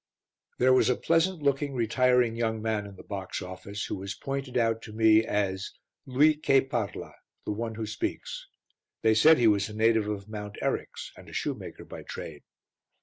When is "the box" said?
2.95-3.39